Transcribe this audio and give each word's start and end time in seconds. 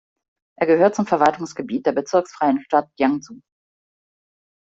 Er 0.59 0.65
gehört 0.65 0.95
zum 0.95 1.05
Verwaltungsgebiet 1.05 1.85
der 1.85 1.91
bezirksfreien 1.91 2.59
Stadt 2.61 2.89
Yangzhou. 2.97 3.39